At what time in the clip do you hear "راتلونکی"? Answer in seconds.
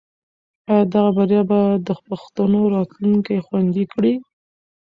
2.75-3.37